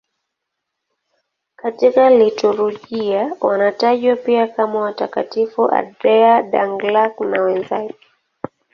[1.55, 7.95] Katika liturujia wanatajwa pia kama Watakatifu Andrea Dũng-Lạc na wenzake.